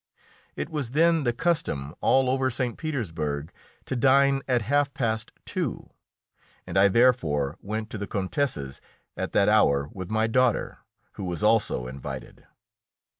It 0.55 0.71
was 0.71 0.93
then 0.97 1.25
the 1.25 1.31
custom 1.31 1.93
all 2.01 2.27
over 2.27 2.49
St. 2.49 2.75
Petersburg 2.75 3.53
to 3.85 3.95
dine 3.95 4.41
at 4.47 4.63
half 4.63 4.91
past 4.95 5.31
two, 5.45 5.91
and 6.65 6.75
I 6.75 6.87
therefore 6.87 7.59
went 7.61 7.91
to 7.91 7.99
the 7.99 8.07
Countess's 8.07 8.81
at 9.15 9.31
that 9.33 9.47
hour 9.47 9.89
with 9.93 10.09
my 10.09 10.25
daughter, 10.25 10.79
who 11.11 11.23
was 11.25 11.43
also 11.43 11.85
invited. 11.85 12.47